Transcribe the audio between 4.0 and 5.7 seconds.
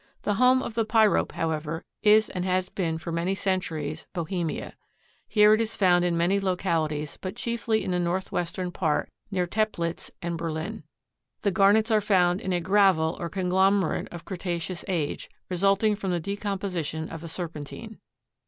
Bohemia. Here it